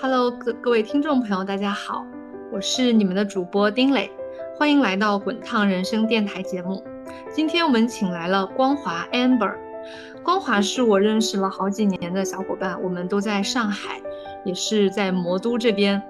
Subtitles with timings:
[0.00, 2.06] Hello，各各位听众朋友，大家好，
[2.52, 4.08] 我是你们的主播丁磊，
[4.56, 6.84] 欢迎来到滚烫人生电台节目。
[7.32, 9.56] 今天我们请来了光华 Amber，
[10.22, 14.00] 光华是我认识了好几年的小伙伴，我们都在上海，
[14.44, 16.00] 也是在魔都这边。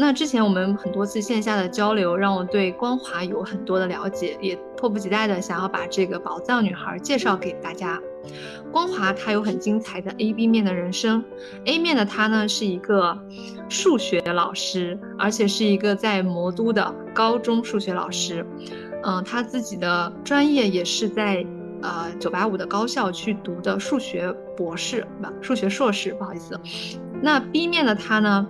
[0.00, 8.00] 那之前我们很多次线下的交流，让我对光华有很多的了解，也迫不及待的想要把这个宝藏女孩介绍给大家。
[8.70, 11.24] 光华她有很精彩的 A B 面的人生
[11.64, 13.18] ，A 面的她呢是一个
[13.68, 18.46] 数学老师，而且是一个在魔都的高中数学老师。
[19.02, 21.44] 嗯，她自己的专业也是在
[21.82, 26.56] 呃九八五的高校去读的数学博士，不，数学硕士，不好意思。
[27.20, 28.46] 那 B 面的她呢？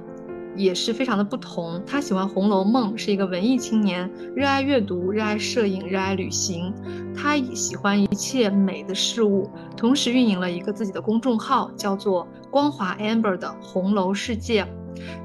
[0.58, 1.80] 也是非常的不同。
[1.86, 6.74] 他喜欢《红楼梦》，是一个文艺青年，热爱阅读，热爱摄影，热爱旅行。
[7.16, 14.66] 他喜欢一切美的事物，同时运营了一个自己的公众号，叫做“光华 Amber 的红楼世界”，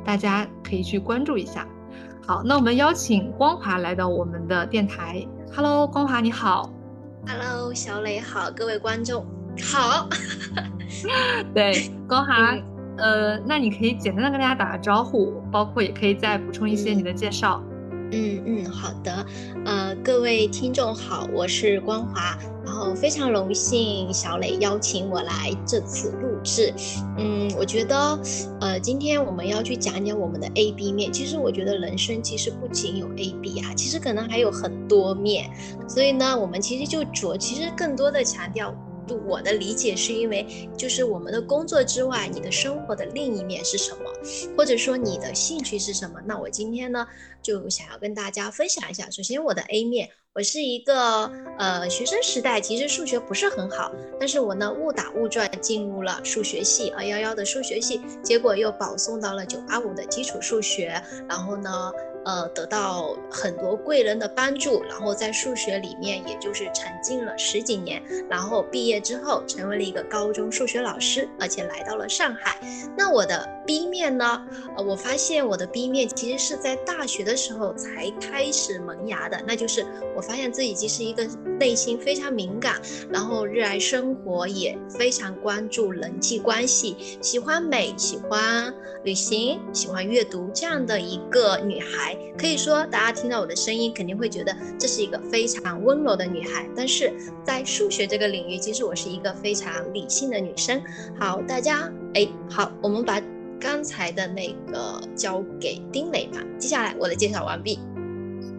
[0.06, 1.68] 大家可以去关注一下。
[2.26, 5.28] 好，那我们邀请光华来到我们的电台。
[5.56, 6.72] Hello，光华你好。
[7.28, 9.26] Hello，小磊好，各位观众
[9.62, 10.08] 好。
[11.54, 12.56] 对，光华。
[12.98, 17.62] 呃，那你可以简单的跟大家打个招呼，包括也可以再补充一些你的介绍。
[18.16, 19.26] 嗯嗯，好的。
[19.66, 26.72] 呃，各位听众好，我是光华，然后非常荣幸小磊邀请我来这次录制。
[27.18, 28.20] 嗯，我觉得，
[28.62, 31.12] 呃，今天我们要去讲讲我们的 A B 面。
[31.12, 35.50] 其实我觉得人生其实不仅有 A B 啊，其实可能还有很多面。
[35.88, 38.72] 所以呢，我们其实就主，其实更多的强调。
[39.28, 44.12] 我的理解是因为，就是我们的工作之外，你的生活的另一面是什么，
[44.58, 46.20] 或者说你的兴趣是什么？
[46.26, 47.06] 那我今天呢，
[47.42, 49.10] 就想要跟大家分享一下。
[49.10, 61.92] 首先，我的 A 面，我是一个呃学生时代，其实数学不是很好，但是我呢误打误撞进入了数学系，二幺幺的数学系，结果又保送到了九八五的基础数学，然后呢。
[62.26, 72.58] 呃，得到很多贵人的帮助，然后在数学里面，也就是沉浸了十几年，然后毕业之后成为了一个高中数学老师，而且来到了上海。
[72.98, 74.46] 那我的 B 面呢？
[74.78, 79.86] 呃，我发现我的 B 面其实是在大学的时候才开始萌芽的，那就是
[80.16, 81.26] 我发现自己其实一个
[81.60, 88.74] 内心非常敏感，然后热爱生活，也非常关注人际关系，喜欢美，喜欢
[89.04, 92.13] 旅行，喜欢阅读这样的一个女孩。
[92.38, 96.68] 可以说，大家听到我的声音，肯定会觉得这是一个非常温柔的女孩。
[96.76, 97.14] 但是
[97.44, 100.82] 在数学这个领域，其实我是一个非常理性的女生。
[101.20, 103.22] 好，大家，哎，好，我们把
[103.60, 106.40] 刚才的那个交给丁磊吧。
[106.58, 107.80] 接下来我的介绍完毕。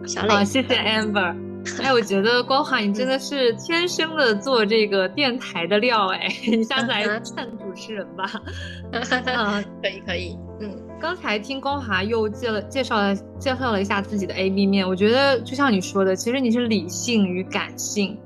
[0.07, 1.54] 小磊，谢谢 Amber。
[1.81, 8.25] 哎，我觉得光华你真的是天生的做这个电台的料哎，你下次来当主持人吧。
[8.91, 10.81] 可以，可以，嗯。
[10.97, 18.17] 刚才听光华又介了介绍了介绍了一下自己的 A B 面，我觉得就像你说的，其实你是理性与感性，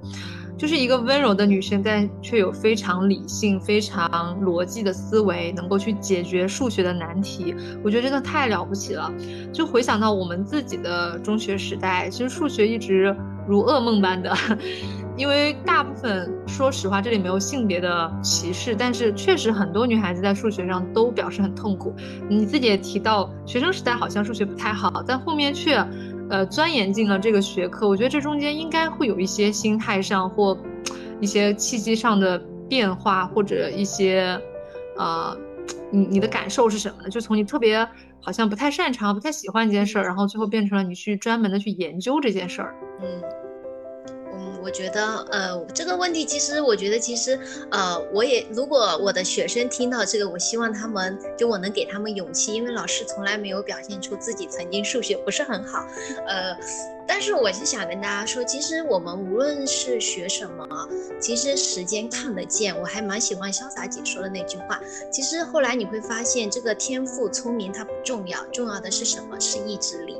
[0.55, 7.55] 就是一个温柔的女生，但却有非常理性、非常逻辑的思维，能够去解决数学的难题。
[7.83, 9.11] 我觉得真的太了不起了。
[9.51, 13.13] 就回想到我们自己的中学时代，其实数学一直
[13.49, 14.33] 如噩梦般的。
[15.17, 21.93] 因为大部分，说实话，这里没有性别的歧视，但是确实很多女孩子在数学上都表示很痛苦。
[22.29, 25.85] 你自己也提到，学生时代好像数学不太好，但后面却，
[26.29, 27.85] 呃，钻研进了这个学科。
[27.85, 30.57] 我觉得这中间应该会有一些心态上或
[31.19, 34.39] 一些契机上的变化，或者一些，
[34.97, 35.37] 呃，
[35.91, 37.09] 你你的感受是什么呢？
[37.09, 37.85] 就从你特别
[38.21, 42.75] 好像不太擅长、不太喜欢一件事儿，然后最后变成了你去专门的去研究这件事儿。
[43.01, 43.48] 嗯。
[44.61, 47.39] 我觉得，呃，这个问题其实，我觉得其实，
[47.71, 55.85] 呃，我也如果我的学生听到这个，我希望他们就我能给他们勇气，因为老师从来没有表现出自己曾经数学不是很好，
[56.27, 56.55] 呃，
[57.07, 60.67] 但是我是想跟大家说，其实我们无论是学什么，
[61.19, 62.77] 其实时间看得见。
[62.79, 64.79] 我还蛮喜欢潇洒姐说的那句话，
[65.11, 69.39] 其实后来你会发现，这个天赋聪明它不重要，重要的是什么？
[69.39, 70.17] 是意志力。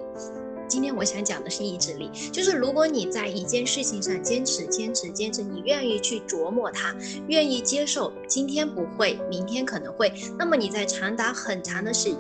[0.70, 6.96] 今天我想讲的是意志力，就是如果你在一件事情上坚持、坚持、坚持，你愿意去琢磨它，
[7.28, 12.12] 愿意接受今天不会，明天可能会，那么你在长达很长的时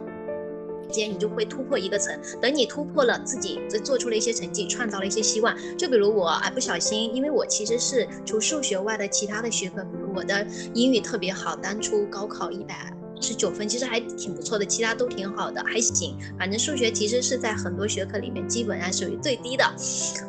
[0.91, 2.19] 间，你就会突破一个层。
[2.41, 5.55] 等你突破了，自己做出了一些成绩，创造了一些希望。
[5.77, 10.43] 就比如我啊，不小心，因为我其实是除数学外的其他的学科，比如我的
[10.73, 12.91] 英语特别好，当初高考一百。
[13.21, 16.17] 是九分其实还挺不错的，其他都挺好的，还行。
[16.37, 19.65] 反正数学其实是在很多学科里面基本上属于最低的，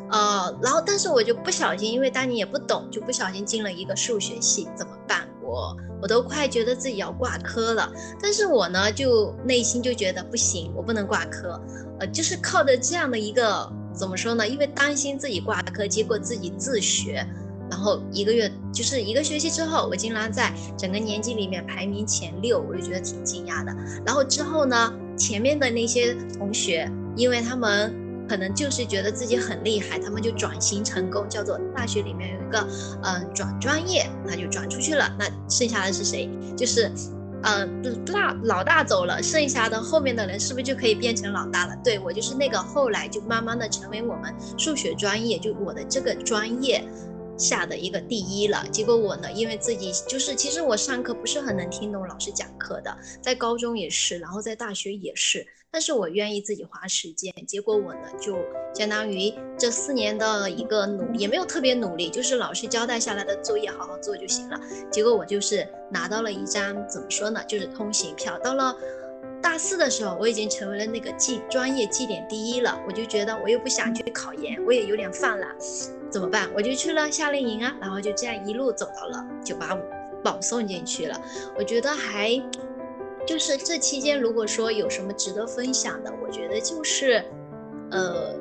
[0.09, 5.27] 呃，然后但是我就不小心，因为当年也不懂，就不小心进了一个数学系，怎么办？
[5.41, 7.91] 我我都快觉得自己要挂科了。
[8.21, 11.61] 但是我呢，就内心就觉得不行，我不能挂科。
[11.99, 14.47] 呃，就是靠着这样的一个怎么说呢？
[14.47, 17.25] 因为担心自己挂科，结果自己自学。
[17.71, 23.73] 然后一个月就是一个学期之后，我竟然在整个年级里面排名前六，我就觉得挺惊讶的。
[24.05, 27.95] 然后之后呢，前面的那些同学，因为他们
[28.27, 32.59] 可能就是觉得自己很厉害，他们就转型成功，叫做大学里面有一个
[33.03, 35.09] 呃转专业，那就转出去了。
[35.17, 36.29] 那剩下的是谁？
[36.57, 36.91] 就是
[37.43, 41.75] 嗯大老大走了，剩下的后面的人是不是就可以变成老大了？
[41.85, 46.83] 对我就是那个后来就慢慢的成为我们数学专业，就我的这个专业。
[47.37, 58.37] 下的一个第一了，结果我呢，因为自己就是，其实我上课不是很能听懂老师讲课的，在高中也是，然后在大学也是，但是我愿意自己花时间，结果我呢就
[58.75, 64.59] 相当于这四年的一个努力，也没有特别努力，就是老师交代下来的作业好好做就行了，
[64.91, 68.75] 结果我就是拿到了一张怎么说呢，就是通行票，到了
[69.41, 75.49] 大四的时候，我已经成为了那个绩专业绩点第一了，我就觉得我又不想去考研，我也有点犯懒。
[76.09, 76.49] 怎么办？
[76.53, 79.79] 我就去了夏令营啊，然后就这样一路走到了九八五，
[80.21, 81.19] 保送进去了。
[81.57, 82.31] 我觉得还
[83.25, 87.23] 就是这期间，如果说有什么值得分享的，我觉得就是，
[87.91, 88.35] 呃，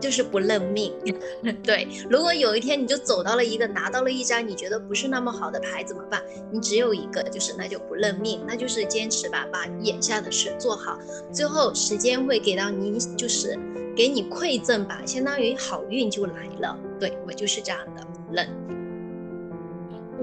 [0.00, 0.92] 就是不认命。
[1.62, 6.22] 对，如果有一天你就走到了一个拿到了一张你觉得不是那么好的牌，怎么办？
[6.52, 10.98] 你只有一个，就是那就不认命，那就是坚持吧，把眼下的事做好。
[11.32, 13.58] 最后时间会给到你，就是。
[13.96, 16.76] 给你馈赠吧，相当于好运就来了。
[16.98, 18.48] 对我就是这样的人。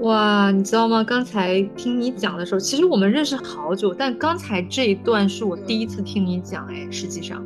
[0.02, 1.02] 哇，你知道吗？
[1.02, 6.66] 刚才听你讲的时候，其实我们认识好久，但刚才这一段是我第一次听你讲。
[6.66, 7.42] 哎，实际上，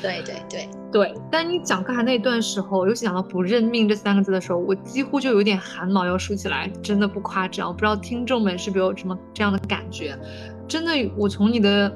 [0.00, 1.14] 对对对对。
[1.30, 7.68] 但你讲刚才那段时候，尤其讲到不认命这三个字的时候，我几乎就有点汗毛要竖起来，真的不夸张。
[7.68, 10.16] 我不知道听众们是不是有什么这样的感觉？
[10.68, 11.92] 真的，我从你的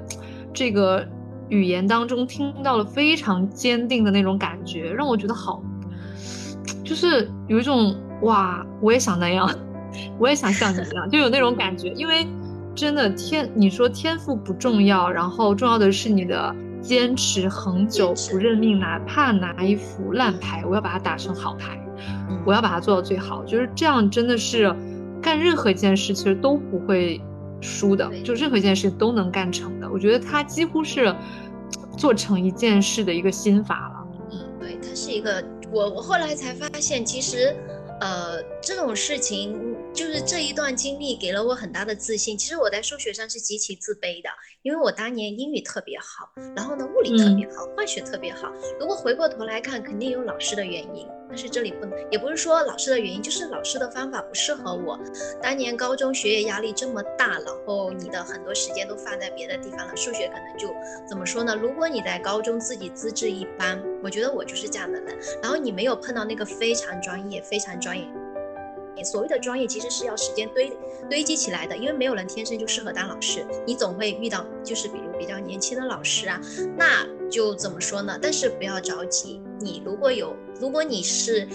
[0.52, 1.06] 这个。
[1.49, 5.62] 语言当中听到了非常坚定的那种感觉，让我觉得好，
[6.82, 9.49] 就是有一种哇，我也想那样，
[10.19, 11.90] 我也想像你一样，就有那种感觉。
[11.90, 12.26] 因为
[12.75, 16.52] 真的天，你说天赋不重要，然后重要的是你的
[16.87, 21.79] 坚持、恒久、不认命，哪怕拿一副烂牌，我要把它打成好牌，
[22.47, 23.44] 我要把它做到最好。
[23.44, 24.75] 就是这样，真的是
[25.21, 27.21] 干任何一件事其实都不会。
[27.62, 29.91] 输的，就任何一件事都能干成的。
[29.91, 31.12] 我觉得他几乎是
[31.97, 34.06] 做成一件事的一个心法了。
[34.31, 35.43] 嗯，对，他是一个。
[35.73, 37.56] 我我后来才发现，其实，
[37.99, 42.37] 呃，这种事情就是这一段经历给了我很大的自信。
[42.37, 44.29] 其实我在数学上是极其自卑的，
[44.67, 48.51] 因为我当年英语特别好，然后呢，物理特别好，化学特别好。
[48.81, 51.07] 如果回过头来看，肯定有老师的原因。
[51.29, 54.99] 但是这里不能，也不是说老师的原因，就是老师的方法不适合我。
[55.41, 60.75] 当年高中学业压力这么大，然后你的很多时间都放在别的地方了，数学可能就
[61.09, 61.55] 怎么说呢？
[61.55, 65.17] 如果你在高中自己资质一般，我觉得我就是这样的人。
[65.41, 68.05] 然后你没有碰到那个非常专业、非常专业。
[69.05, 70.73] 所谓的专业其实是要时间堆
[71.09, 76.41] 堆积起来的，因为没有人天生就适合当老师，你总会遇到就是比如比较年轻的老师啊，
[76.77, 78.19] 那就怎么说呢？
[78.21, 80.35] 但是不要着急，你如果有。
[80.59, 81.47] 如果你是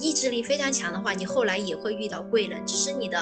[0.00, 3.18] 意志力非常强的话，你后来也会遇到贵人，只是你的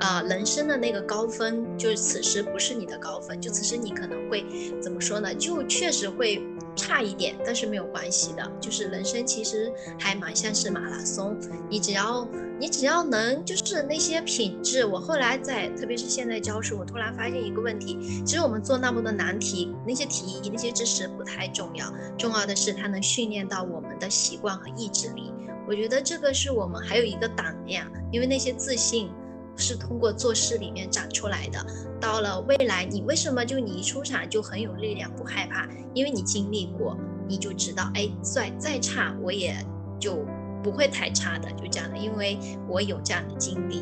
[0.00, 4.44] 呃人生的那个高峰，就是此时不是你的高峰，就此时你可能会
[4.80, 5.34] 怎么说呢？
[5.34, 6.42] 就确实会
[6.76, 8.52] 差一点，但是没有关系的。
[8.60, 11.36] 就是人生其实还蛮像是马拉松，
[11.68, 12.26] 你只要
[12.58, 14.84] 你只要能就是那些品质。
[14.84, 25.32] 我后来在特别是现在教书，我突然发现一个问题，其实我们做那么多难题，那些题那些知识不太重要，重要的是它能训练到我们的习惯和意志力。
[25.66, 29.10] 我觉得这个是我们还有一个胆量，因为那些自信
[29.56, 31.58] 是通过做事里面长出来的。
[32.00, 35.66] 到了未来，你为什么就你一出场就很有力量，不害怕？
[35.94, 39.56] 因为你经历过，你就知道，哎，再再差我也
[39.98, 40.18] 就
[40.62, 43.80] 不会太差的，就这样的，因为我有这样的经历。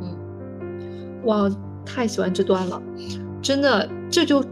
[0.00, 1.50] 嗯，哇，
[1.84, 2.82] 太喜欢这段了，
[3.42, 4.42] 真的，这就。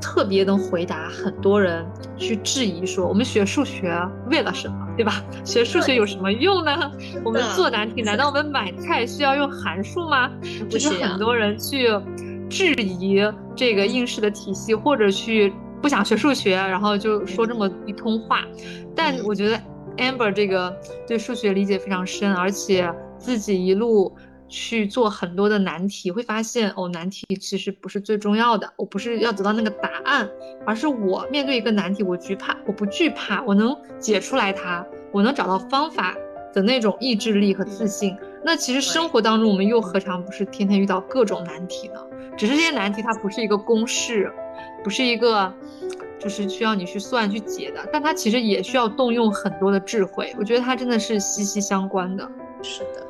[0.00, 1.84] 特别能回答很多人
[2.16, 3.96] 去质疑说，我们学数学
[4.30, 5.22] 为了什么，对吧？
[5.44, 6.90] 学数学有什么用呢？
[7.24, 10.30] 我们做难题，难道我们买菜需要用函数吗？
[10.70, 11.88] 就是很多人去
[12.48, 13.20] 质疑
[13.54, 18.42] 这个应试的体系，或者去不想学数学，然后就说这么一通话。
[18.94, 19.60] 但我觉得
[19.96, 20.74] Amber 这个
[21.06, 24.14] 对数学理解非常深，而且自己一路。
[24.48, 28.72] 去做很多的难题，会发现哦，难题其实不是最重要的。
[28.76, 30.28] 我不是要得到那个答案，
[30.64, 36.14] 而是我面对一个难题，我惧怕，我不惧怕，我能解出来它，我能找到方法
[36.52, 42.00] 的那种意志力和自信，那其实生活当中我们又何尝不是天天遇到各种难题呢？
[42.36, 44.30] 只是这些难题它不是一个公式，
[44.84, 45.52] 不是一个
[46.18, 50.34] 就是需要你去算去解的，但它其实也需要动用很多的智慧。
[50.38, 52.28] 我觉得它真的是息息相关的。
[52.62, 53.05] 是的，嗯，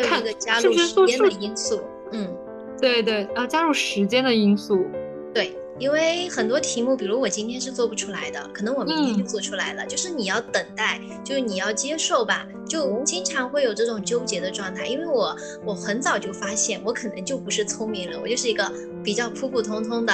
[0.00, 1.80] 还有一个加入时间的因素，
[2.12, 2.34] 嗯，
[2.80, 4.86] 对对啊，加入时间的因素，
[5.34, 5.56] 对。
[5.78, 9.84] 因为很多题目，比如我今天是做不出来的，可能我明天就做出来了。
[9.86, 14.86] 就是你要等待，就是你要接受吧，就经常会有这种纠结的状态。
[14.86, 15.34] 因为我
[15.64, 18.70] 我很早就发现，我可能就不是聪明人，我就是一个
[19.02, 20.12] 比较普普通通的。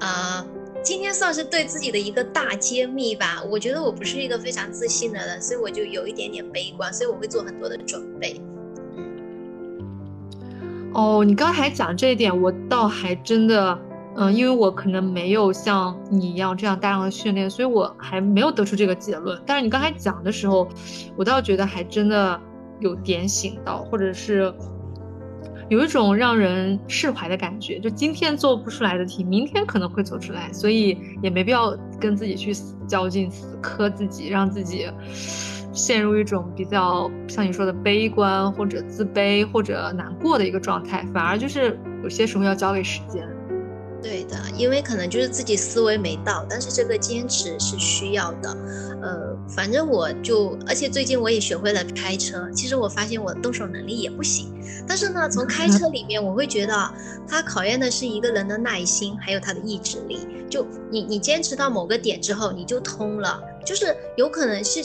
[0.00, 0.46] 呃，
[0.80, 3.42] 今天算是对自己的一个大揭秘吧。
[3.50, 8.40] 我觉得我不是一个非常自信的人，所以我就有一点点悲观，所以我会做很多的准备。
[10.92, 13.78] 哦，你刚才讲这一点，我倒还真的。
[14.16, 19.40] 嗯，因为我可能没有像你一样这样大量的训练，所以我还没有得出这个结论。
[19.46, 20.68] 但是你刚才讲的时候，
[21.16, 22.38] 我倒觉得还真的
[22.80, 24.52] 有点醒到，或者是
[25.68, 27.78] 有一种让人释怀的感觉。
[27.78, 34.88] 就今天做不出来的题，明天可能会做出来，所以也没必要跟自己去死较劲、死磕自己，让自己
[35.72, 41.06] 陷入一种比较像你说的悲观或者自卑或者难过的一个状态。
[41.12, 43.26] 反而就是有些时候要交给时间。
[44.02, 48.56] 对的，因为可能就是自己思维没到，但是这个坚持是需要的。
[49.02, 52.50] 呃，反正我就，而且最近我也学会了开车。
[52.50, 54.54] 其实我发现我动手能力也不行，
[54.88, 56.74] 但是呢，从开车里面我会觉得，
[57.28, 60.26] 它考验的是一个人的耐心，还有他的意志力。
[60.48, 63.38] 就你你坚持到某个点之后，你就通了。
[63.66, 64.82] 就是有可能是。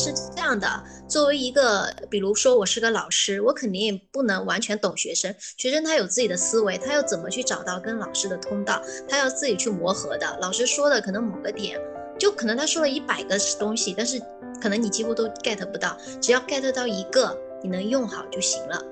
[0.00, 0.66] 是这样的，
[1.06, 5.34] 作为一个，比如说我是个老师，我肯定也不能完全懂学生。
[5.58, 10.38] 学生他有自己的思维，他要怎么去找到跟老师的通道，他要自己去磨合的。
[10.40, 11.78] 老师说的可能某个点，
[12.18, 14.18] 就可能他说了一百个东西，但是
[14.62, 15.96] 可能你几乎都 get 不到。
[16.20, 18.82] 只要 get 到一个，你能用好就行了。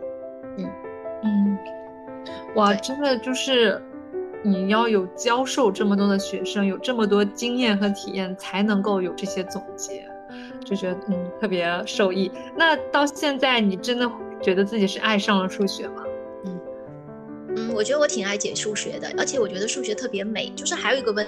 [0.58, 0.70] 嗯
[1.24, 1.58] 嗯，
[2.56, 3.80] 哇，真的就是
[4.42, 10.07] 你要有教授这么多的学生，有这么多经验和体验，才能够有这些总结。
[10.68, 12.30] 就觉得嗯特别受益。
[12.56, 14.10] 那到现在你真的
[14.42, 16.04] 觉得自己是爱上了数学吗？
[16.44, 16.60] 嗯
[17.56, 20.50] 嗯，我觉得我挺爱解数学的，而且我觉得数学特别美。
[20.50, 21.26] 就是还有一个问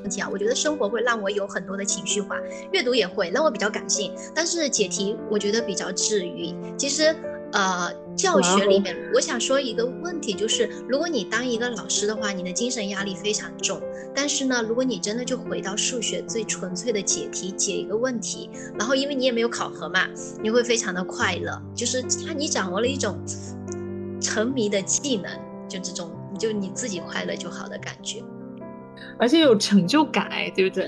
[0.00, 2.36] 问题啊，我觉得生活会让我有很多的情绪化，
[2.72, 6.54] 阅读也会让我比较感性，但是解题我觉得比较治愈。
[6.78, 7.14] 其实。
[7.54, 13.82] 呃，教学里面，我想说一个问题，就是如果你当一个老师的话，你的精神压力非常重。
[14.14, 18.48] 但是呢，如果你真的就回到数学最纯粹的解题，解一个问题，
[18.78, 20.06] 然后因为你也没有考核嘛，
[20.40, 23.18] 你会非常的快乐，就是他你掌握了一种
[24.20, 25.28] 沉迷的技能，
[25.68, 28.22] 就这种就你自己快乐就好的感觉，
[29.18, 30.86] 而且有成就感，哎，对不对？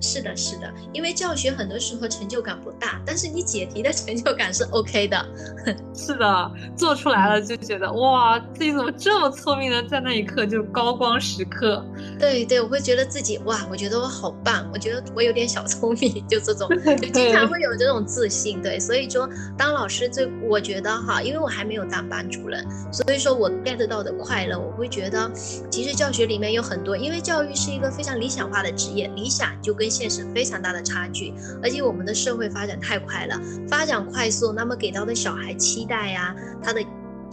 [0.00, 5.26] 是的，是的，因为教学很多时候成就感不大，但是你解题的成就感是 OK 的。
[5.92, 9.82] 是的，做出来了就觉得哇，自己怎么这么聪明呢？
[9.82, 11.84] 在那一刻就高光时刻。
[12.16, 18.62] 对对，我会觉得自己哇，我觉得我好棒，我觉得我有点小聪明，就这种，就经常会有这种自信。
[18.62, 25.28] 对，所以说当老师最，我觉得哈，因为我还没有当班主任，所以说我 get 到的快乐，我会觉得
[25.68, 36.84] 其实教学里面有很多，因为教育是一个非常理想化的职业，理想就跟现实非常大的差距，而且我们的社会发展太快了，发展快速，那么给到的小孩期待呀，他的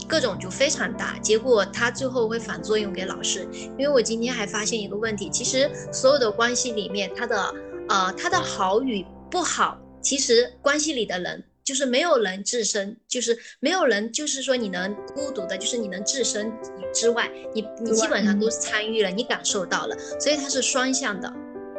[0.08, 3.48] 各种就非常大，结果他最后会反作用给老师。
[3.78, 7.54] 因为我今天还发现一个问题，其实所有的关系里面，他的
[7.88, 16.50] 呃他的好与不好，其实关系里的人就是没有人置身，就是没有人就是说你能孤独的，就是你能置身
[16.94, 21.30] 之外，你你基本上都是参与了，你感受到了，所以它是双向的，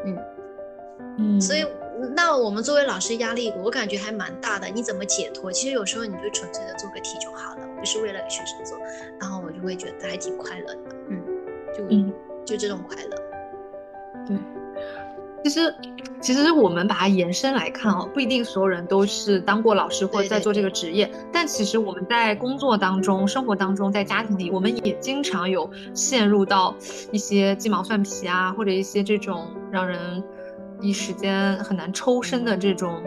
[0.06, 0.18] 嗯。
[1.20, 1.66] 嗯，所以
[2.16, 4.68] 那我们作为老师压力，我感觉还蛮大的。
[4.68, 5.52] 你怎么解脱？
[5.52, 8.78] 其实有时候你就纯粹的做个题就好了，不是为了给学生做。
[9.20, 11.24] 然后我就会觉得还挺快乐的，嗯，
[11.76, 12.14] 就嗯
[12.46, 13.18] 就这种快乐。
[14.28, 14.38] 对，
[15.44, 15.74] 其实
[16.22, 26.76] 其实我们把它延伸来看哦，不一定所有人都是当过老师或者在做这个职业，但其实我们在工作当中、生活当中、在家庭里，我们也经常有陷入到
[27.12, 30.24] 一些鸡毛蒜皮啊，或者一些这种让人。
[30.80, 33.02] 一时间很难抽身的这种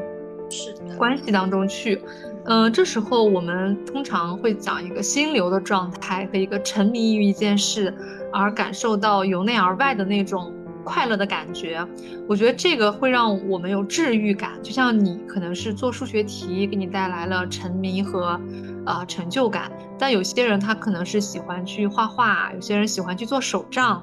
[0.99, 2.03] 关系当中去，
[2.47, 7.95] 嗯，这时候我们通常会讲一个心流的状态和一个沉迷于一件事
[8.33, 10.53] 而感受到由内而外的那种
[10.91, 11.87] 快乐的感觉。
[12.29, 18.41] 我觉得这个会让我们有治愈感，就像你可能是做数学题给你带来了沉迷和
[18.85, 24.03] 呃成就感，但有些人他可能是喜欢去画画，有些人喜欢去做手账。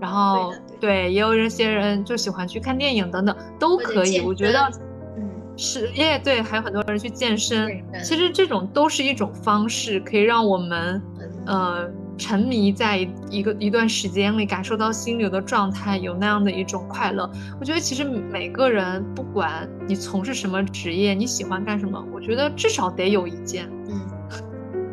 [0.00, 4.20] 然后对，也有一些人就喜欢去看电影等等，都可以。
[4.20, 4.70] 我觉得，
[5.16, 7.70] 嗯，是，耶，对，还有很多人去健身。
[8.02, 11.00] 其实这种都是一种方式，可以让我们，
[11.46, 12.98] 呃，沉迷在
[13.30, 17.28] 一个一段时间里，感受到心流的状态，有那样的一种快乐。
[17.60, 23.68] 我觉得其实每个人，不管你从事什么职业，你喜欢干什么，我觉得至少得有一件。
[23.88, 24.00] 嗯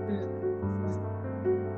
[0.09, 0.19] 嗯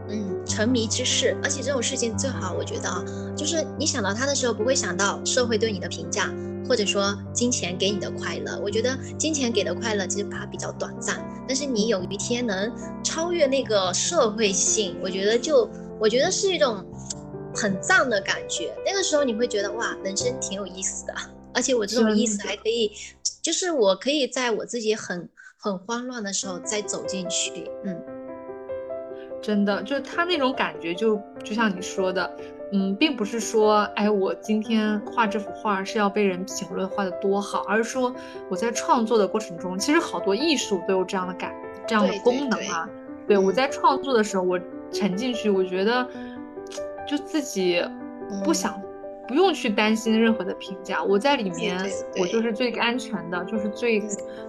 [0.09, 3.03] 嗯沉迷之事，而且这种事情最好，我觉得啊，
[3.35, 6.29] 就是你想到他的时候，不会想到社会对你的评价，
[6.67, 8.59] 或者说金钱给你的快乐。
[8.63, 12.71] 我觉得金钱给的快乐其实它比较短暂，但是你有一天能
[13.03, 15.69] 超越那个社会性，我觉得就
[16.00, 16.85] 我觉得是一种
[17.55, 18.73] 很赞的感觉。
[18.85, 21.13] 那个时候你会觉得哇，人生挺有意思的，
[21.53, 22.91] 而且我这种意思还可以，
[23.41, 28.01] 就是我可以在我自己很很慌乱的时候再走进去，嗯。
[29.41, 32.33] 真的，就是他那种感觉，就就像你说的，
[32.75, 38.13] 嗯，并不是说，哎，我今天画这幅画是要被人评论画的多好，而是说
[38.49, 41.53] 我在创作的过程中，其实好多艺术都有这样的感，
[41.85, 42.89] 这样的功能啊。
[43.27, 44.59] 对我在创作的时候，我
[44.91, 46.07] 沉进去，我觉得
[47.07, 47.79] 就自己
[48.43, 48.81] 不想，
[49.27, 51.79] 不用去担心任何的评价，我在里面，
[52.19, 54.01] 我就是最安全的，就是最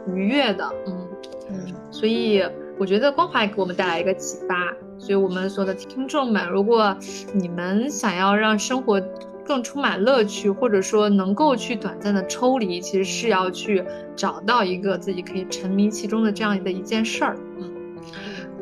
[0.09, 1.09] 愉悦的，嗯
[1.51, 2.43] 嗯，所以。
[2.79, 6.97] 我觉得光华也给我们带来一个启发，所以我们所有的听众们，如果
[7.33, 9.01] 你们想要让生活
[9.45, 13.85] 更充满乐趣，或者说能够去短暂的抽离，其实是要去
[14.17, 17.37] 找到一个自己可以沉迷其中的这样的一件事儿。
[17.59, 17.71] 嗯，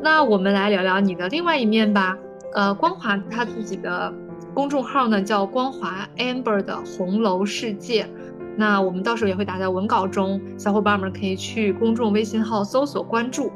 [0.01, 2.17] 那我们来聊聊你的另外一面吧。
[2.53, 4.13] 呃，光华他自己的
[4.53, 8.07] 公众号呢叫光华 Amber 的红楼世界，
[8.55, 13.51] 那我们到时候也会打在文稿中，小伙伴们可以去公众微信号搜索关注。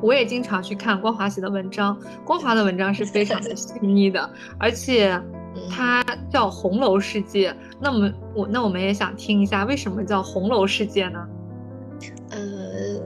[0.00, 5.20] 我也经常去看光华写的文章，光华的文章是非常的细腻的，而且
[5.70, 7.50] 它叫《红楼世界》。
[7.80, 11.18] 那么我那我们也想听一下，为什么叫《红楼世界》呢？
[12.30, 13.00] 呃，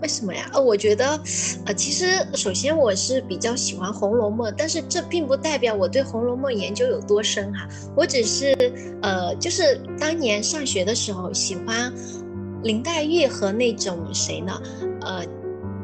[0.00, 0.50] 为什么呀？
[0.52, 1.20] 呃，我觉得，
[1.64, 7.68] 呃，其实首先我是比较喜欢《红楼梦》，但是这并不代表我对《红楼梦》研究有多深哈。
[7.96, 8.52] 我只是
[9.00, 11.92] 呃，就是当年上学的时候喜欢
[12.64, 14.60] 林黛玉和那种谁呢？
[15.02, 15.24] 呃。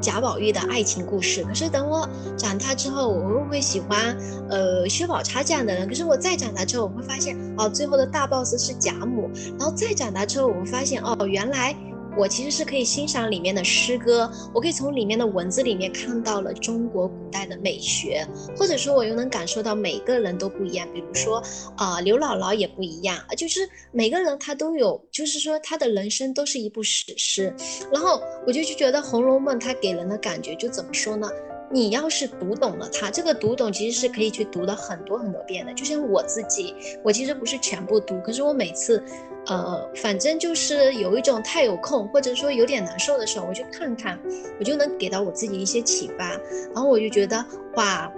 [0.00, 4.16] 贾宝玉的爱情故事，可是等我长大之后，我会不会喜欢
[4.48, 5.88] 呃薛宝钗这样的人？
[5.88, 11.74] 可是我再长大之后，我会发现哦，最后的大 boss 是贾母，然后再长大之后，我会发现哦，原来。
[12.18, 18.26] 我其实是可以欣赏里面的诗歌，我可以从里面的文字里面看到了中国古代的美学，
[18.57, 20.87] 或者说我又能感受到每个人都不一样。
[20.92, 21.40] 比如说，
[21.76, 23.61] 啊，刘姥姥也不一样，就是
[23.92, 27.54] 每个人他都有，就是说他的人生都是一部史诗。
[27.92, 31.31] 然后我就就觉得《红楼梦》它给人的感觉就怎么说呢？
[31.70, 35.72] 你要是读懂了它，这个读懂其实是可以去读的很多很多遍的。
[35.74, 39.02] 就像我自己，我其实不是全部读，可是我每次，
[39.46, 44.18] 呃，反正就是有一种太有空，或者说有点难受的时候，我就看看，
[44.59, 46.31] 我就能给到我自己一些启发。
[46.74, 48.11] 然后我就觉得，哇，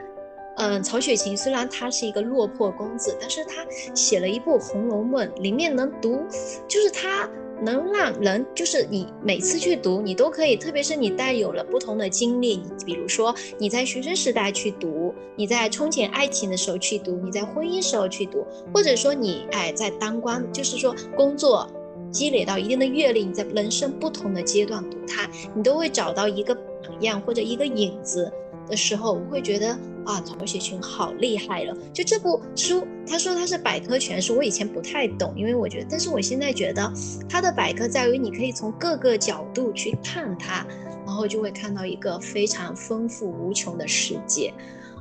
[0.56, 6.24] 嗯，曹雪芹虽然他是一个落魄公子，但是他写了一部《红楼梦》，里面能读，
[6.68, 7.28] 就是他。
[7.62, 21.68] 能让人就是你每次去读，你都可以，特别是你带有了不同的经历，你比如说你在学生时代去读，你在憧憬爱情的时候去读，你在婚姻时候去读，或者说你哎在当官，就是说工作
[22.11, 28.33] 积累到一定的阅历，你在人生不同的阶段读它，你都会找到一个榜样或者一个影子。
[28.70, 29.68] 的时候，我会觉得
[30.06, 31.76] 啊，曹雪芹好厉害了。
[31.92, 36.90] 就这部书，他说他是百科全书，我以前不太懂，因为我觉得，但是我现在觉得，
[37.28, 40.64] 他的百科在于你可以从各个角度去看他，
[41.04, 44.54] 然后就会看到一个非常丰富无穷的世界。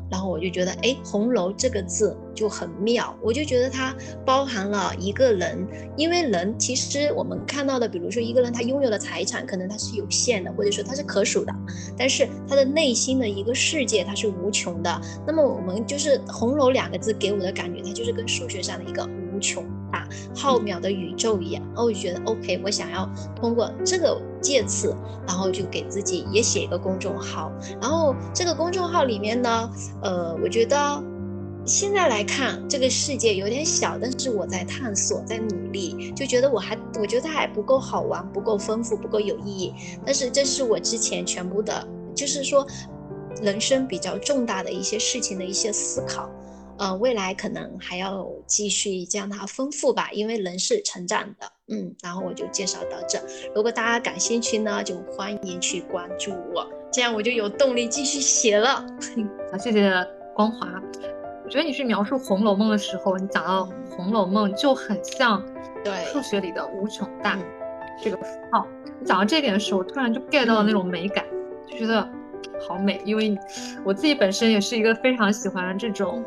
[0.10, 3.96] 然后我就觉得，哎，红楼这个字就很妙，我就觉得它
[4.26, 11.54] 包含了一个人，因为人其实我们看到的，比如说一个人他拥有的财产，可能他是有限的，或者说他是可数的，
[11.98, 15.02] 但是他的内心的一个世界它是无穷的。
[15.28, 19.08] 那么我们就是红楼两个字给我的感觉，它就是跟数学上的一个
[19.40, 19.64] 穷。
[19.92, 27.52] 大浩渺的宇宙一样，然后我就觉得 OK，我想要通过这个介词，然后就给自己也写一个公众号。
[27.82, 29.72] 然后这个公众号里面呢，
[30.04, 31.04] 呃，我觉得
[31.66, 39.74] 现在来看这个世界有点小，但是我在探索，在努力，就觉得我还我觉得还不够好玩，不够丰富，不够有意义。
[40.06, 42.64] 但是这是我之前全部的，就是说
[43.42, 46.30] 人生比较重大的一些事情的一些思考。
[46.80, 53.20] 呃，未来可能还要继续将它丰富吧，因为人是成长的，嗯，然后我就介绍到这。
[53.54, 58.86] 如果大家感兴趣呢，就欢迎去关注我，这样我就有动力继续写了。
[59.52, 59.92] 好，谢谢
[60.34, 60.68] 光华。
[61.44, 63.64] 我觉得你去描述《红楼梦》的时候，你讲到
[63.96, 65.46] 《红楼梦》就很像
[65.84, 67.38] 对数学里的无穷大，
[68.02, 68.66] 这个符号。
[69.02, 71.26] 你讲到这点的时候，我突然就 get 到了那种美感，
[71.68, 72.08] 就觉得
[72.66, 73.02] 好美。
[73.04, 73.38] 因为
[73.84, 76.24] 我自己本身也是一个非常喜欢这种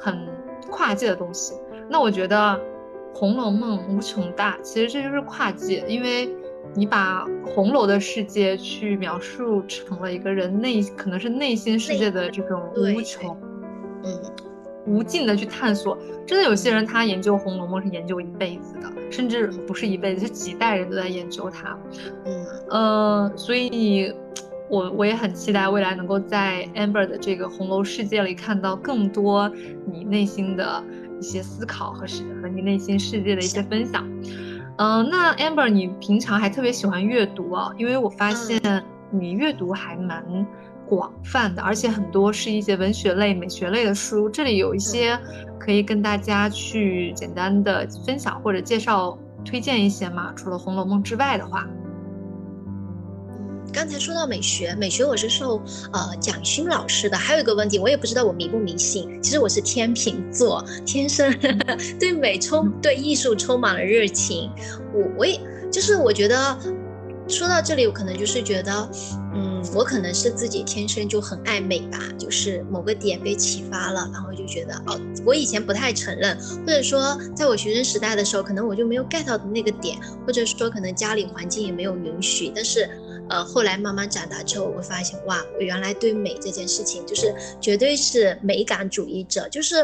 [0.00, 0.26] 很
[0.70, 1.54] 跨界的东西。
[1.88, 2.36] 那我觉得
[3.18, 6.28] 《红楼梦》无穷大，其实这就是跨界，因为
[6.74, 13.36] 你把红楼的世界去描述成了一个人内可能是内心世界的这种无穷，
[14.04, 14.20] 嗯，
[14.86, 15.98] 无尽的去探索。
[16.24, 21.76] 真的有些人他研究《红楼梦》是研究一辈子的，甚至不是一辈子，是几代人都在研究它。
[22.24, 24.14] 嗯，呃，所以，
[24.70, 29.50] 我我也很期待未来能够在 Amber 的这个红楼世界里看到更多
[29.84, 30.82] 你内心的
[31.18, 34.08] 一些思考和世和你内心世界的一些分享。
[34.78, 37.72] 嗯，那 Amber，你平常还特别喜欢阅读啊？
[37.76, 38.60] 因为我发现
[39.10, 40.46] 你阅读还蛮
[40.88, 44.30] 广泛的，而且很多是一些文学类、美学类的书。
[44.30, 45.18] 这里有一些
[45.58, 50.32] 可以跟大家去简单的分享或者介绍、推荐一些嘛？
[50.36, 51.66] 除了《红楼梦》之外的话。
[53.72, 57.16] 刚才说到美学，美学我是受呃蒋勋老师的。
[57.16, 59.20] 还有一个问题，我也不知道我迷不迷信。
[59.22, 61.32] 其实我是天秤座，天生
[61.98, 64.50] 对美充对艺术充满了热情。
[64.92, 66.58] 我我也就是我觉得
[67.28, 68.90] 说到这里，我可能就是觉得，
[69.34, 82.90] 嗯，我可能是自己天生就很爱美吧，就是某个点被启发了，然后就觉得哦，我以前不太承认，或者说在我学生时代的时候，可能我就没有 get 到的那个点，或者说可能家里环境也没有允许，但是。
[83.30, 89.76] 呃，后来慢慢长大之后，我会发现，哇，我原来对美这件事情，就是绝对是美感主义者，就是，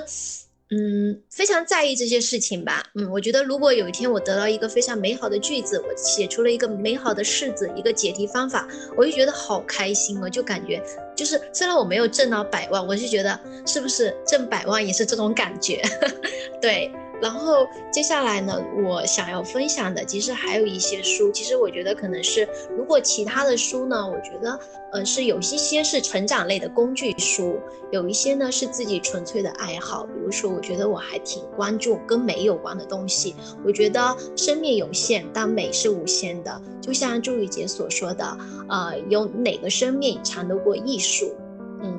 [0.70, 2.82] 嗯，非常在意这些事情吧。
[2.96, 10.82] 嗯，我觉得如果有一天我得到一个非常美好的句子，我写出了一个美好的式子，一个解题方法，我就觉得好开心哦，就感觉
[11.14, 15.80] 就是虽然我没有挣到百万，我就觉得是不是挣百万也是这种感觉，
[16.60, 16.90] 对。
[17.20, 21.30] 然后接下来呢，我想要分享的其实还有一些书。
[21.32, 24.58] 其实我觉得可能是，如果其他的书呢，我觉得
[24.92, 27.58] 呃是有一些是成长类的工具书，
[27.90, 30.04] 有一些呢是自己纯粹的爱好。
[30.04, 33.34] 比如说，我觉得我还挺关注跟美有关的东西。
[33.64, 36.60] 我觉得生命有限，但美是无限的。
[36.80, 41.34] 就像朱雨杰所说的，呃，有哪个生命长得过艺术？
[41.82, 41.98] 嗯，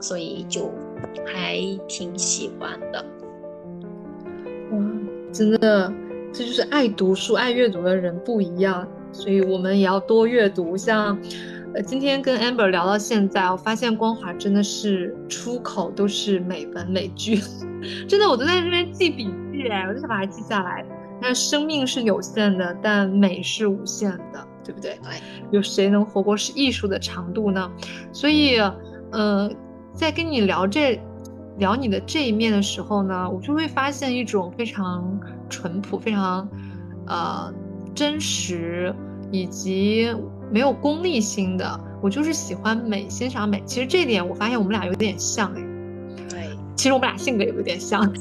[0.00, 0.70] 所以就
[1.26, 3.04] 还挺喜欢的。
[4.70, 4.78] 哇，
[5.32, 5.92] 真的，
[6.32, 10.76] 这就是爱读书、爱阅读的人不一样，所以我们也要多阅读。
[10.76, 11.18] 像，
[11.74, 17.40] 呃，今天跟 Amber 聊到现在，我发现光华真的是出口都是美文美句，
[18.08, 20.84] 真的，我都在这边记笔记，哎，我就想把它记下来。
[21.20, 24.98] 那生命是有限的，但美是无限的，对不对？
[25.50, 27.70] 有谁能活过是艺术的长度呢？
[28.12, 28.58] 所以，
[29.10, 29.50] 呃，
[29.94, 31.00] 在跟你聊这。
[31.58, 36.48] 聊你的这一面的时候呢，我就会发现一种非常淳朴、非常，
[37.06, 37.52] 呃，
[37.94, 38.94] 真实
[39.30, 40.08] 以及
[40.50, 41.80] 没有功利心的。
[42.00, 43.60] 我就是喜欢美，欣赏美。
[43.66, 45.62] 其实这点我发现我们俩有点像哎。
[46.28, 48.02] 对，其实我们俩性格也有点像。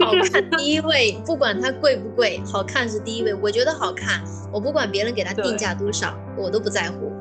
[0.00, 3.32] 好看第一位，不管它贵不贵，好看是第一位。
[3.34, 7.12] 我觉得好看，我不管别人给它定价多少，我都不在乎。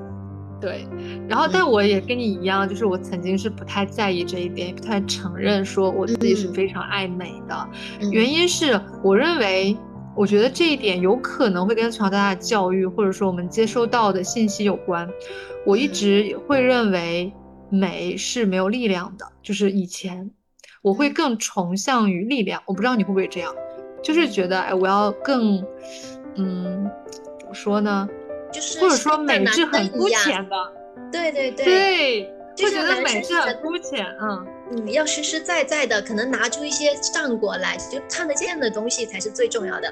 [0.63, 0.87] 对，
[1.27, 7.69] 然后但我也跟你一样，就是我曾经是不太在意这一点，也不太承认说我自己是非常爱美的。
[8.09, 9.77] 原因是我认为，
[10.15, 15.05] 我觉得这一点有可能会跟从小到大的教育，或者说我们接收到的信息有关。
[15.65, 17.33] 我一直会认为
[17.69, 20.31] 美是没有力量的，就是以前
[20.81, 22.63] 我会更崇尚于力量。
[22.65, 23.53] 我不知道你会不会这样，
[24.01, 25.57] 就是觉得哎，我要更，
[26.37, 26.89] 嗯，
[27.37, 28.07] 怎么说呢？
[28.53, 30.55] 就是或者说美是很肤浅的，
[31.11, 39.91] 对对对，对，就觉得美是很肤浅，嗯嗯，要实实在在的，可能拿出一些战果来，就看得见的东西才是最重要的。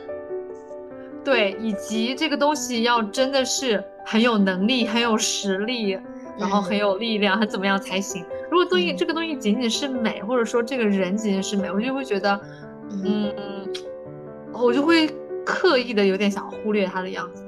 [1.23, 5.99] 对，以及这个东西要真的是很有能力、很有实力，
[6.39, 8.25] 然后很有力量，很怎么样才行？
[8.49, 12.39] 如果东西这个东西仅仅是美，或者说这个人仅仅是美，我就会觉得，
[13.03, 13.31] 嗯，
[14.53, 15.09] 我就会
[15.45, 17.43] 刻意的有点想忽略他的样子。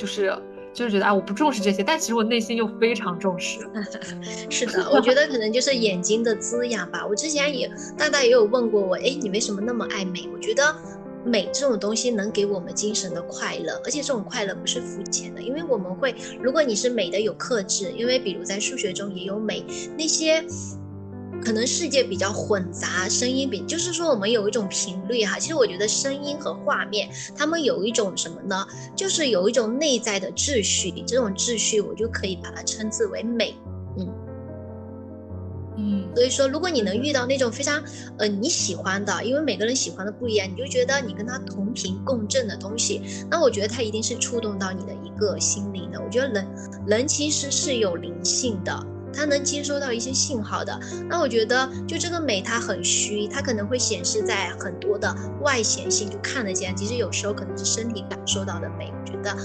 [0.00, 0.34] 就是
[0.72, 3.60] 就是觉得啊，我不重视这些，但其实我内心又非常重视。
[4.48, 7.06] 是的，我觉得可能就是眼睛的滋养吧。
[7.06, 10.26] 我之前也大大也有问过我，哎，你为什么那么爱美？
[10.32, 10.74] 我觉得
[11.22, 19.62] 美这种东西能给我们精神的快乐，而且这种快乐不是肤浅的，因为我们会，如果你是美的有克制，因为比如在数学中也有美
[19.98, 20.42] 那些。
[21.42, 25.38] 可能世界比较混杂，声音比就是说我们有一种频率哈。
[25.38, 28.66] 其实我觉得声音和画面，他们有一种什么呢？
[28.94, 33.54] 就是有一种内在的秩序，这种秩序我就可以把它称之为美。
[33.98, 34.08] 嗯
[35.76, 37.82] 嗯，所以说，如果你能遇到那种非常
[38.18, 43.00] 呃你喜欢的，因为每个人喜欢的不一样，你就觉得你跟他同频共振的东西，
[43.30, 45.98] 那我觉得他一定是触动到你的一个心灵的。
[45.98, 46.46] 我觉得人
[46.86, 50.78] 人其实是有灵性的，它能接收到一些信号的。
[51.08, 58.92] 那我觉得就这个美它很虚，它可能会显示在很多的外显性就看得见，其实有时候可能是身体感受到的美。
[58.92, 59.36] 我觉得。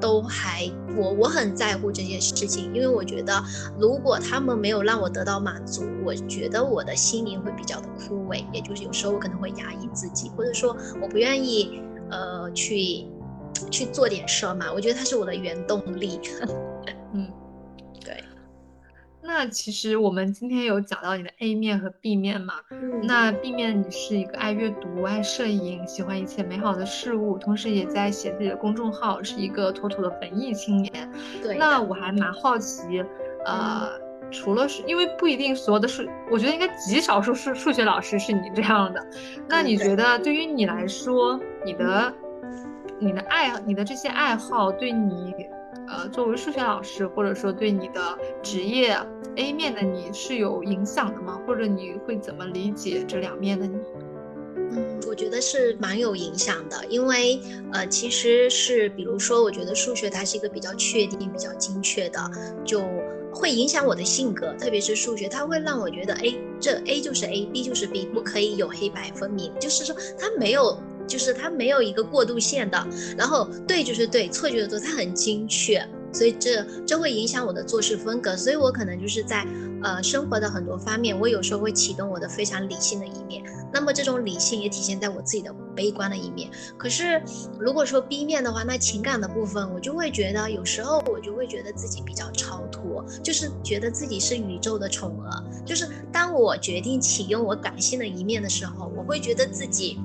[0.00, 3.38] 都还我我很在乎这件事情，因为我觉得
[3.78, 13.04] 如果他们没有让我得到满足，我觉得我的心灵会比较的枯萎，也就是有时候我可能会压抑自己，或者说我不愿意呃去
[13.70, 14.72] 去做点事儿嘛。
[14.72, 16.18] 我觉得它是我的原动力。
[17.12, 17.28] 嗯。
[19.32, 22.54] 那其实我们今天有讲到你的 A 面和 B 面嘛？
[23.04, 31.08] 那 B 面你是一个爱阅读、爱摄影、喜欢一切美好的事物，同时也在写自己的公众号，是一个妥妥的文艺青年。
[31.40, 31.56] 对。
[31.56, 33.04] 那我还蛮好奇，
[33.46, 33.90] 呃，
[34.32, 39.06] 除了是因为不一定所有的数，我觉得应该极少数数数学老师是你这样的。
[39.48, 42.12] 那你觉得对于你来说，你的
[42.98, 45.46] 你的爱你的这些爱好对你？
[45.90, 48.96] 呃，作为数学老师，或者说对你的职业
[49.34, 51.40] A 面的你是有影响的吗？
[51.46, 53.76] 或者你会怎么理解这两面的你？
[54.72, 57.40] 嗯，我觉得是蛮有影响的，因为
[57.72, 62.20] 呃，其实是比如说，我觉得数学它是一个比较确定、比较精确的，
[62.64, 62.84] 就
[63.32, 70.80] 会影响我的性格，特别是数学，它会让我觉得，哎，这 A 就是 A，B 就是 B，不可以有黑白分明，就是说它没有。
[71.10, 72.86] 就是它没有一个过渡线的，
[73.18, 79.44] 然后对就是对，错就是错，它很精确，所以这这会影响我的做事风格，所以我可能就是在
[79.82, 83.42] 呃生活的很多方面，我有时候会启动我的非常理性的一面，
[83.72, 86.50] 那么这种理性也体现在我自己的悲观的一面。
[86.76, 87.22] 可是
[87.58, 99.98] 如果说 B 面的话，那情感的部分，我就会觉得有时候我就会觉得自己比较超脱，就是觉得自己是宇宙的宠儿，就是当我决定启用我感性的一面的时候，我会觉得自己。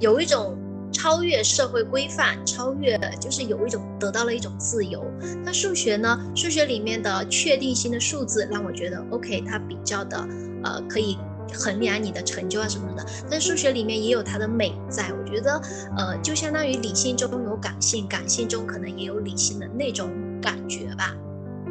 [0.00, 0.58] 有一种
[0.92, 5.04] 超越社会规范，超越就是有一种得到了一种自由。
[5.44, 6.18] 那数学呢？
[6.34, 10.16] 数学里面的确定性的数字让我觉得 OK，它比较的
[10.64, 11.16] 呃可以
[11.52, 13.06] 衡量你的成就啊什么的。
[13.30, 15.60] 但数学里面也有它的美在，我觉得
[15.96, 20.10] 呃就相当于理性中有感性，感性中可能也有理性的那种
[20.40, 21.16] 感觉吧。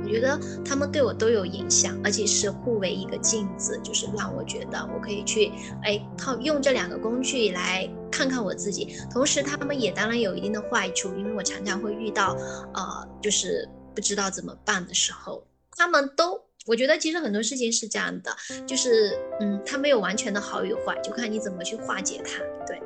[0.01, 5.51] 我觉得他们对我都有影响，而且是互为一个镜子，就是让我觉得我可以去，
[5.83, 8.95] 哎，靠用这两个工具来看看我自己。
[9.11, 12.35] 同时，他们也当然有一定的坏处，因为我常常会遇到，
[12.73, 15.43] 呃，就是不知道怎么办的时候。
[15.77, 18.31] 他们都，我觉得其实很多事情是这样的，
[18.65, 22.41] 就是，嗯，它没有完全的好与坏，就看你怎么去化解它。
[22.65, 22.81] 对，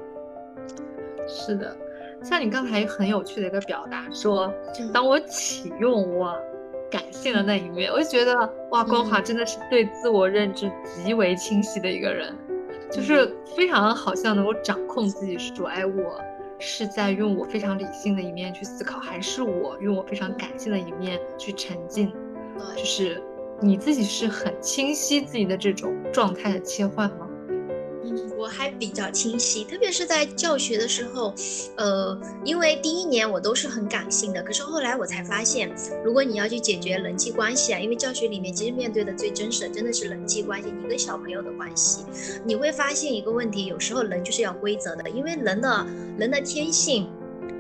[1.27, 1.75] 是的，
[2.23, 4.53] 像你刚才很有趣的一个表达，说
[4.93, 6.38] 当我启用我。
[6.91, 8.36] 感性的那一面，我就觉得
[8.69, 12.31] 哇，光华真的是对自我认知极为清晰的一个人，
[12.91, 16.21] 就是非常好像能够掌控自己，说哎，我
[16.59, 22.13] 是在用我非常理性的一面去思考，还是我用我非常感性的一面去沉浸？
[22.77, 23.19] 就是
[23.63, 27.30] 你自己是很清晰自己的这种状态的切换吗？
[28.04, 31.34] 嗯我还比较清晰，特别是在教学的时候，
[31.78, 35.73] 呃，因为第一年我都是很感性的，可是后来我才发现，
[36.04, 42.04] 如果你要去解决人际关系啊，因为教学里面其实面对的最真实的真的是人际关系，你跟小朋友的关系，
[42.43, 47.10] 你会发现一个问题，有时候人就是要规则的，因为人的人的天性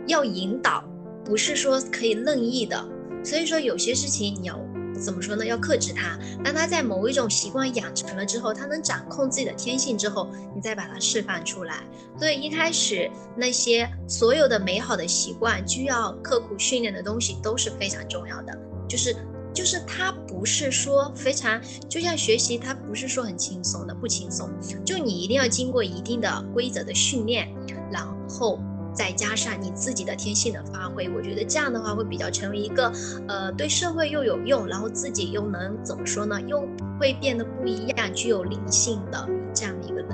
[0.07, 0.83] 要引导，
[1.23, 2.85] 不是说可以任意的，
[3.23, 4.59] 所以说有些事情你要。
[5.03, 5.45] 怎么说呢？
[5.45, 6.17] 要克制它。
[6.43, 11.83] 当他在某一种习惯养成了之后，他能掌控自己的天性之后，你再把它释放出来。
[12.17, 18.57] 所以一开始那些所有的美好的习惯，需要刻苦训练的东西都是非常重要的。
[18.87, 19.15] 就是
[19.53, 24.49] 就是它不是说非常，就像学习，它不是说很轻松的，不轻松。
[24.85, 27.47] 就你一定要经过一定的规则的训练，
[27.91, 28.59] 然后。
[28.93, 32.91] 再加上你自己的天性的发挥，我觉得这样的话会比较成为一个，
[33.27, 36.39] 呃，对社会又有用，然后自己又能怎么说呢？
[36.41, 36.67] 又
[36.99, 40.07] 会变得不一样，具有灵性的这样的一个人。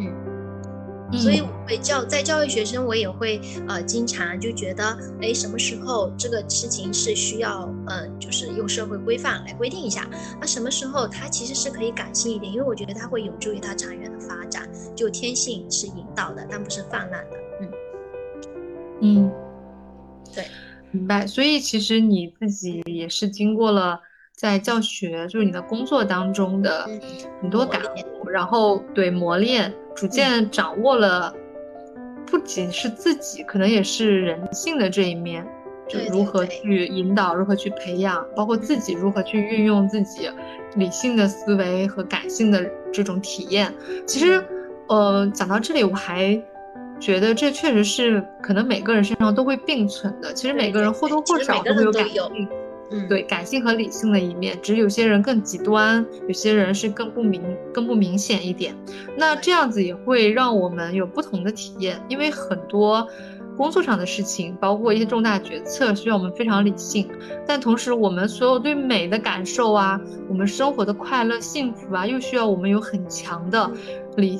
[0.00, 4.84] 嗯，所以我会教在教育学生，我也会呃经常就觉得，
[5.22, 10.06] 哎，什么时候这个事情是需要，嗯，就是用社会规范来规定一下，
[10.40, 14.68] 那什么时候他其实是可以感性一点，因为我觉得它会有助于他长远的发展。
[14.94, 17.47] 就天性是引导的，但不是泛滥的。
[19.00, 19.24] 嗯。
[19.24, 19.32] 嗯，
[20.34, 20.44] 对，
[20.90, 21.26] 明白。
[21.26, 24.00] 所以其实你自己也是经过了
[24.32, 26.88] 在教学，就是你的工作当中的
[27.40, 27.82] 很多感
[28.22, 31.34] 悟，然后对磨练，逐渐掌握了，
[32.26, 35.46] 不仅是自己，可能也是人性的这一面。
[35.88, 40.28] 就如何去引导，如何去培养，包括自己如何去运用自己
[40.76, 43.72] 理性的思维和感性的这种体验。
[44.06, 44.44] 其实，
[44.88, 46.38] 呃，讲到这里，我还
[47.00, 50.32] 觉得这确实是可能每个人身上都会并存的。
[50.32, 52.48] 其实每个人或多或少都会有感性，
[52.90, 58.74] 嗯，对，感性和理性的一面，只是有些人更极端，有些人是更不明、更不明显一点。
[59.16, 63.08] 那这样子也会让我们有不同的体验，因为很多。
[63.56, 67.08] 工作上的事情，包括一些重大决策，需要我们非常理性。
[67.44, 73.68] 但同时，我们所有对美的感受啊，我们生活的快乐、幸福啊，又需要我们有很强的
[74.16, 74.38] 理，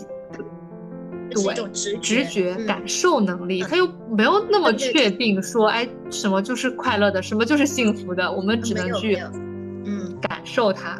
[1.42, 3.62] 对，直觉、感受能力。
[3.62, 9.16] 他又没有那么确定说，哎，什么就是快乐的，什么就是幸福的，我们只能去，
[9.84, 10.98] 嗯，感受它。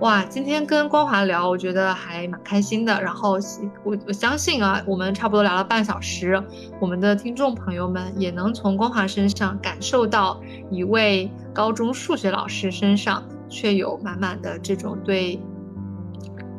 [0.00, 3.02] 哇，今天跟光华聊，我觉得还蛮开心的。
[3.02, 3.38] 然后
[3.84, 6.42] 我我相信啊，我们差不多聊了半小时，
[6.80, 15.38] 我们的听众朋友们也能从光华身上感受到一位高中数学老师身上却有满满的这种对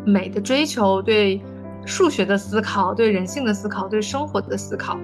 [0.06, 1.41] 美的追求、对
[1.86, 4.98] 数学的思考、对人性的思考、对生活的思考。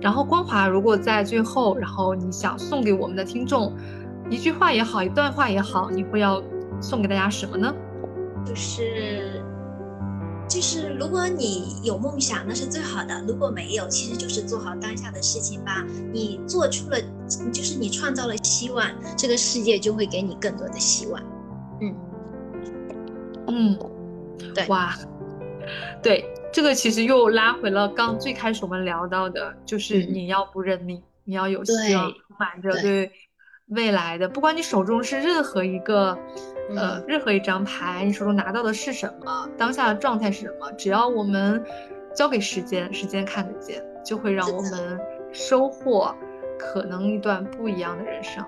[0.00, 3.72] 然后光华，如果在最后，然后你想送给我们的听众
[4.30, 6.42] 一句话也好，一段话也好，你会要。
[6.82, 7.70] 送给大家什么呢？
[8.42, 9.42] 就是，
[10.48, 15.84] 就是，如果你有梦想，那是最好的；如果没有，其实就是做好当下的事情吧。
[16.10, 16.96] 你做出了，
[17.52, 21.22] 就是你创造了希望，这个世界就会给你更多的希望。
[21.82, 21.94] 嗯，
[23.48, 23.78] 嗯，
[24.54, 24.94] 对，哇，
[26.02, 33.10] 对，这个其实又拉回了刚最开始我们聊到的，就是你要不认命，你要有希望，充满着对
[33.68, 36.18] 未来的，不管你手中是任何一个。
[36.76, 39.48] 呃，任何一张牌，你手中拿到的是什么？
[39.58, 40.70] 当下的状态是什么？
[40.78, 41.60] 只要我们
[42.14, 45.00] 交给时间，时间看得见，就会让我们
[45.32, 46.14] 收获
[46.56, 48.44] 可能一段不一样的人生。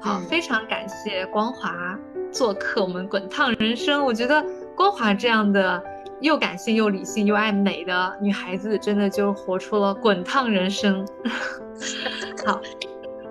[0.00, 1.96] 好，非常感谢光华
[2.32, 4.04] 做客我们滚烫人生。
[4.04, 5.80] 我觉得光华这样的
[6.20, 11.06] 又感性又理性又爱美的女孩子，真的就活出了滚烫人生。
[12.46, 12.60] 好。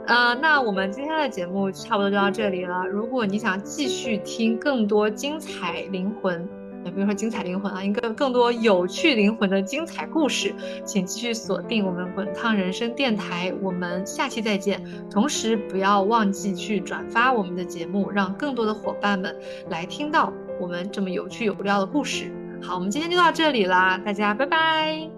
[0.08, 2.84] 呃，那我们今天的节目差不多就到这里了。
[2.88, 6.50] 如果你想继续听更多精彩灵魂，
[6.84, 10.52] 也不用说精彩灵魂啊，应该更多有趣灵魂的精彩故事，
[10.84, 13.54] 请继续锁定我们滚烫人生电台。
[13.62, 14.84] 我们下期再见。
[15.12, 19.38] 同时不要忘记去转发我们的节目，让更多的伙伴们
[19.70, 22.32] 来听到我们这么有趣有料的故事。
[22.62, 25.10] 好，我们今天就到这里啦，大家拜拜。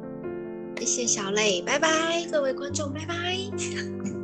[0.78, 4.21] 谢谢小磊，拜拜，各位观众，拜拜。